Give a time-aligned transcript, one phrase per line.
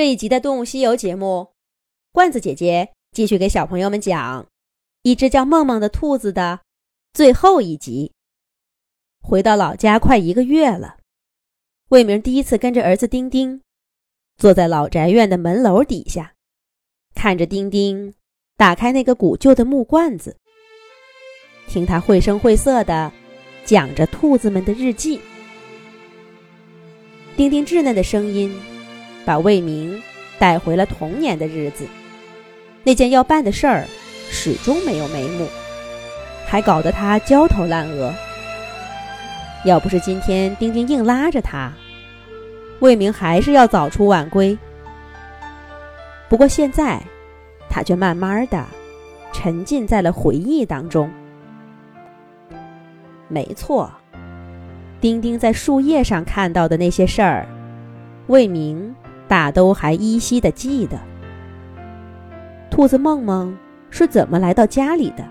[0.00, 1.48] 这一集的《动物西游》节目，
[2.10, 4.46] 罐子姐姐继续给小朋友们讲
[5.02, 6.60] 一只叫梦梦的兔子的
[7.12, 8.10] 最后一集。
[9.20, 10.96] 回到老家快一个月了，
[11.90, 13.60] 魏明第一次跟着儿子丁丁
[14.38, 16.32] 坐在老宅院的门楼底下，
[17.14, 18.14] 看着丁丁
[18.56, 20.34] 打开那个古旧的木罐子，
[21.68, 23.12] 听他绘声绘色的
[23.66, 25.20] 讲着兔子们的日记。
[27.36, 28.50] 丁丁稚嫩的声音。
[29.24, 30.02] 把魏明
[30.38, 31.86] 带回了童年的日子，
[32.82, 33.84] 那件要办的事儿
[34.30, 35.46] 始终没有眉目，
[36.46, 38.12] 还搞得他焦头烂额。
[39.64, 41.70] 要不是今天丁丁硬拉着他，
[42.80, 44.56] 魏明还是要早出晚归。
[46.28, 47.02] 不过现在，
[47.68, 48.64] 他却慢慢的
[49.32, 51.10] 沉浸在了回忆当中。
[53.28, 53.92] 没错，
[55.00, 57.46] 丁丁在树叶上看到的那些事儿，
[58.28, 58.94] 魏明。
[59.30, 60.98] 大都还依稀的记得，
[62.68, 63.56] 兔子梦梦
[63.88, 65.24] 是怎么来到家里的，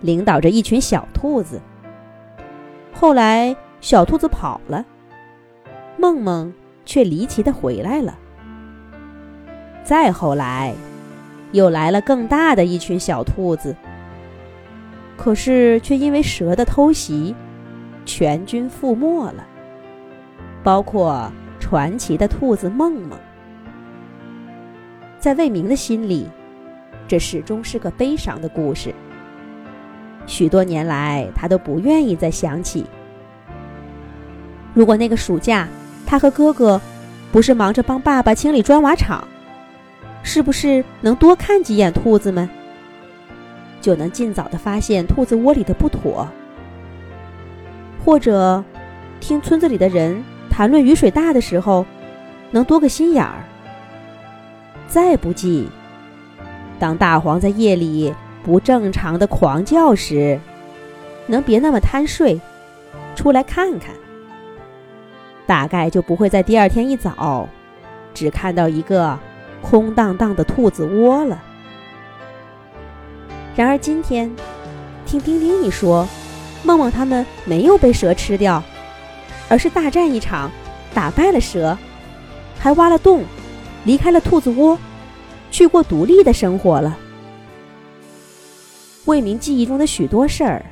[0.00, 1.60] 领导着一群小兔子。
[2.92, 4.84] 后来小兔子跑了，
[5.96, 6.52] 梦梦
[6.84, 8.18] 却离奇的回来了。
[9.84, 10.74] 再后来，
[11.52, 13.76] 又来了更大的一群小兔子，
[15.16, 17.32] 可是却因为蛇的偷袭，
[18.04, 19.46] 全军覆没了，
[20.64, 21.30] 包括。
[21.72, 23.18] 传奇的兔子梦梦，
[25.18, 26.28] 在魏明的心里，
[27.08, 28.94] 这始终是个悲伤的故事。
[30.26, 32.84] 许多年来，他都不愿意再想起。
[34.74, 35.66] 如果那个暑假，
[36.06, 36.78] 他和哥哥
[37.32, 39.26] 不是忙着帮爸爸清理砖瓦厂，
[40.22, 42.46] 是不是能多看几眼兔子们，
[43.80, 46.28] 就能尽早的发现兔子窝里的不妥？
[48.04, 48.62] 或者，
[49.20, 50.22] 听村子里的人。
[50.52, 51.86] 谈论雨水大的时候，
[52.50, 53.42] 能多个心眼儿。
[54.86, 55.66] 再不济，
[56.78, 58.12] 当大黄在夜里
[58.44, 60.38] 不正常的狂叫时，
[61.26, 62.38] 能别那么贪睡，
[63.16, 63.94] 出来看看。
[65.46, 67.48] 大概就不会在第二天一早，
[68.12, 69.18] 只看到一个
[69.62, 71.42] 空荡荡的兔子窝了。
[73.56, 74.30] 然而今天，
[75.06, 76.06] 听丁丁一说，
[76.62, 78.62] 梦梦他们没有被蛇吃掉。
[79.52, 80.50] 而是大战一场，
[80.94, 81.76] 打败了蛇，
[82.58, 83.22] 还挖了洞，
[83.84, 84.78] 离开了兔子窝，
[85.50, 86.96] 去过独立的生活了。
[89.04, 90.64] 魏明记忆中的许多事儿，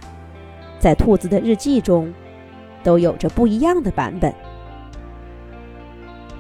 [0.79, 2.11] 在兔子的日记中，
[2.83, 4.35] 都有着不一样的版本。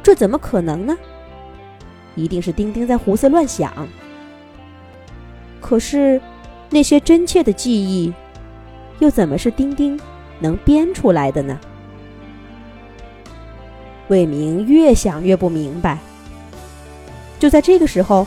[0.02, 0.96] 这怎么可能呢？
[2.14, 3.86] 一定是丁丁在胡思乱想。
[5.60, 6.18] 可是，
[6.70, 8.10] 那些真切的记忆，
[8.98, 10.00] 又怎么是丁丁
[10.38, 11.60] 能编出来的呢？
[14.10, 15.98] 魏明越想越不明白。
[17.38, 18.26] 就在这个时候，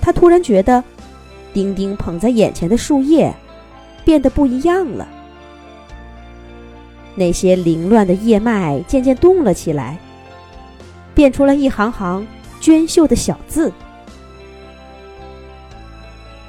[0.00, 0.82] 他突然觉得，
[1.52, 3.32] 丁丁捧在眼前的树叶
[4.04, 5.06] 变得不一样了。
[7.14, 9.98] 那些凌乱的叶脉渐渐动了起来，
[11.14, 12.26] 变出了一行行
[12.60, 13.72] 娟秀的小字：“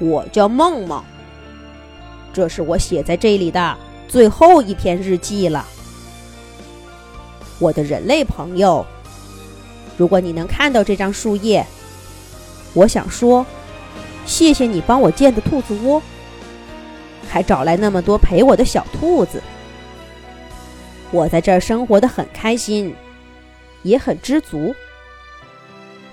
[0.00, 1.02] 我叫梦梦，
[2.32, 3.76] 这是我写在这里的
[4.08, 5.66] 最后一篇日记了。”
[7.60, 8.84] 我的人类朋友，
[9.96, 11.64] 如果你能看到这张树叶，
[12.72, 13.46] 我想说，
[14.26, 16.02] 谢谢你帮我建的兔子窝，
[17.28, 19.42] 还找来那么多陪我的小兔子。
[21.10, 22.94] 我在这儿生活的很开心，
[23.82, 24.74] 也很知足。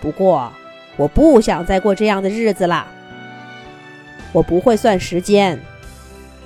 [0.01, 0.51] 不过，
[0.97, 2.85] 我不想再过这样的日子了。
[4.33, 5.57] 我不会算时间，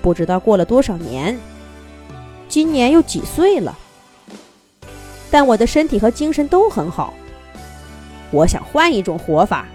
[0.02, 1.40] 不知道过了多少年，
[2.48, 3.76] 今年又几岁了。
[5.32, 7.14] 但我的身体和精神都很好。
[8.30, 9.66] 我想换一种活法，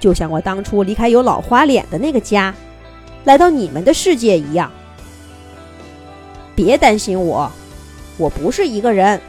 [0.00, 2.52] 就像我当初离开有老花脸的那个家，
[3.24, 4.72] 来到你们的世界一样。
[6.54, 7.50] 别担心我，
[8.16, 9.20] 我不是一个人。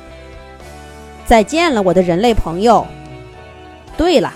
[1.25, 2.87] 再见了，我的人类朋友。
[3.97, 4.33] 对了，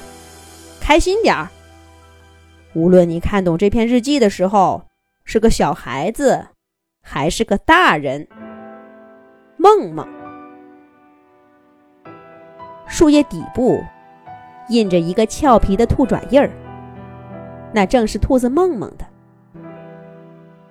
[0.81, 1.47] 开心点儿。
[2.73, 4.83] 无论你看懂这篇日记的时候
[5.23, 6.47] 是个小孩子，
[7.01, 8.27] 还是个大人，
[9.57, 10.20] 梦梦。
[13.01, 13.83] 树叶底部
[14.69, 16.51] 印着一个俏皮的兔爪印儿，
[17.73, 19.03] 那正是兔子梦梦的。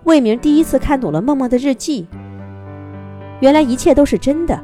[0.04, 2.06] 魏明第一次看懂了梦梦的日记，
[3.40, 4.62] 原来一切都是真的，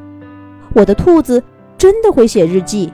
[0.74, 1.42] 我的兔子
[1.76, 2.92] 真的会写日记。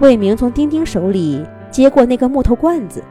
[0.00, 3.02] 魏明从丁丁手里接过那个木头罐子，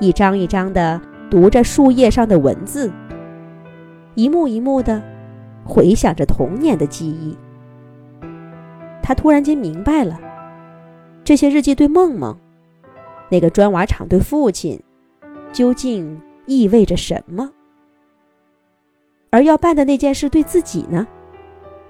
[0.00, 1.00] 一张一张的
[1.30, 2.92] 读着树叶上的文字，
[4.16, 5.02] 一幕一幕的
[5.64, 7.34] 回想着童年的记忆。
[9.06, 10.18] 他突然间明白了，
[11.22, 12.36] 这些日记对梦梦，
[13.30, 14.82] 那个砖瓦厂对父亲，
[15.52, 17.48] 究竟意味着什么？
[19.30, 21.06] 而要办的那件事对自己呢，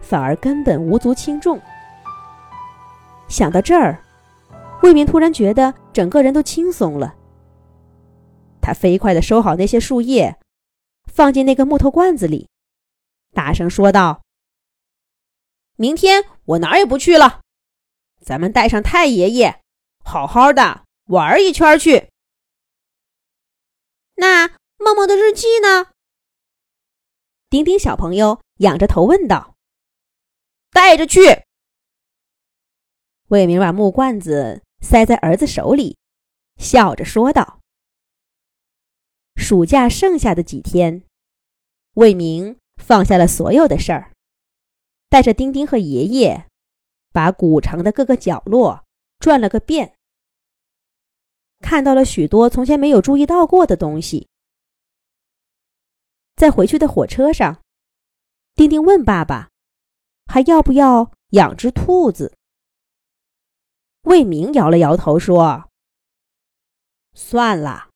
[0.03, 1.59] 反而根本无足轻重。
[3.29, 3.99] 想到这儿，
[4.83, 7.15] 魏明突然觉得整个人都轻松了。
[8.61, 10.37] 他飞快地收好那些树叶，
[11.11, 12.51] 放进那个木头罐子里，
[13.33, 14.26] 大声说道。
[15.77, 17.43] 明天我哪儿也不去了，
[18.21, 19.61] 咱们带上太爷爷，
[20.03, 22.11] 好好的玩一圈去。
[24.15, 25.93] 那梦梦的日记呢？
[27.51, 29.55] 丁丁小朋友仰着头问道。
[30.71, 31.45] 带着去。
[33.29, 35.97] 魏明把木罐子塞在儿子手里，
[36.57, 37.61] 笑着说道。
[39.37, 41.03] 暑假剩下的几天，
[41.95, 44.13] 魏明放下了所有的事儿。
[45.17, 46.47] 带着丁丁和爷爷，
[47.11, 48.85] 把古城的各个角落
[49.19, 49.97] 转了个遍，
[51.61, 54.29] 看到了许多从前没有注意到过的东西。
[56.35, 57.63] 在回去的火车上，
[58.55, 59.49] 丁丁问爸爸
[60.31, 62.37] ：“还要不要养只兔子？”
[64.05, 65.71] 魏明摇了摇头说
[67.17, 67.89] ：“算了，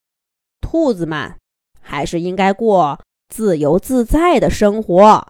[0.62, 1.38] 兔子们
[1.82, 5.22] 还是应该过自由自在的生活。”